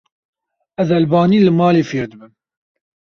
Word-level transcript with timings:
Ez 0.81 0.87
elbanî 0.97 1.39
li 1.45 1.51
malê 1.59 1.83
fêr 1.89 2.05
dibim. 2.11 2.31